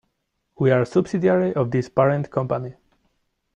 We 0.57 0.71
are 0.71 0.81
a 0.81 0.85
subsidiary 0.87 1.53
of 1.53 1.69
this 1.69 1.87
parent 1.87 2.31
company. 2.31 2.73